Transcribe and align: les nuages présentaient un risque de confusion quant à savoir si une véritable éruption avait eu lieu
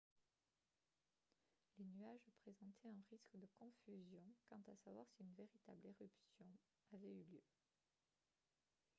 les 1.77 1.85
nuages 1.85 2.27
présentaient 2.41 2.87
un 2.87 3.03
risque 3.11 3.35
de 3.35 3.47
confusion 3.59 4.23
quant 4.49 4.63
à 4.67 4.75
savoir 4.83 5.05
si 5.15 5.21
une 5.21 5.35
véritable 5.35 5.85
éruption 5.85 6.47
avait 6.91 7.05
eu 7.13 7.23
lieu 7.31 7.43